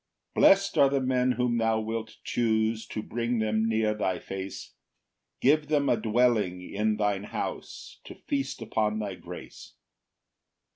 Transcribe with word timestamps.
3 0.33 0.41
Bless'd 0.41 0.79
are 0.79 0.89
the 0.89 0.99
men 0.99 1.33
whom 1.33 1.59
thou 1.59 1.79
wilt 1.79 2.15
choose 2.23 2.87
To 2.87 3.03
bring 3.03 3.37
them 3.37 3.69
near 3.69 3.93
thy 3.93 4.17
face, 4.17 4.73
Give 5.41 5.67
them 5.67 5.89
a 5.89 5.95
dwelling 5.95 6.63
in 6.67 6.97
thine 6.97 7.25
house 7.25 7.99
To 8.05 8.15
feast 8.15 8.63
upon 8.63 8.97
thy 8.97 9.13
grace. 9.13 9.75